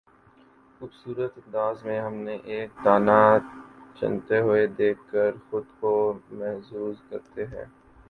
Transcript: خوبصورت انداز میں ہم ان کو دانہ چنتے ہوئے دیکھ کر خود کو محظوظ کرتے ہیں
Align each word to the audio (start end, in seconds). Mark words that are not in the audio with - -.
خوبصورت 0.75 1.37
انداز 1.37 1.83
میں 1.85 1.99
ہم 1.99 2.15
ان 2.27 2.37
کو 2.47 2.83
دانہ 2.85 3.19
چنتے 3.99 4.39
ہوئے 4.39 4.65
دیکھ 4.77 4.99
کر 5.11 5.31
خود 5.49 5.63
کو 5.79 5.93
محظوظ 6.31 6.95
کرتے 7.09 7.45
ہیں 7.45 7.65